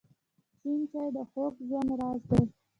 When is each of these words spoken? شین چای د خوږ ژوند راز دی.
شین 0.59 0.81
چای 0.91 1.09
د 1.15 1.17
خوږ 1.29 1.53
ژوند 1.67 1.89
راز 1.99 2.21
دی. 2.29 2.41